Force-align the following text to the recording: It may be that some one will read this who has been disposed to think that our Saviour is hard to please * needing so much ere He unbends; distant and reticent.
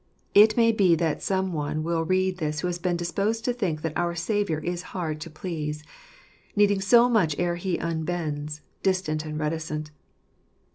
It 0.33 0.57
may 0.57 0.71
be 0.71 0.95
that 0.95 1.21
some 1.21 1.53
one 1.53 1.83
will 1.83 2.03
read 2.03 2.39
this 2.39 2.61
who 2.61 2.67
has 2.67 2.79
been 2.79 2.97
disposed 2.97 3.45
to 3.45 3.53
think 3.53 3.83
that 3.83 3.95
our 3.95 4.15
Saviour 4.15 4.57
is 4.59 4.81
hard 4.97 5.21
to 5.21 5.29
please 5.29 5.83
* 6.21 6.55
needing 6.55 6.81
so 6.81 7.07
much 7.07 7.35
ere 7.37 7.55
He 7.57 7.77
unbends; 7.77 8.61
distant 8.81 9.23
and 9.25 9.37
reticent. 9.39 9.91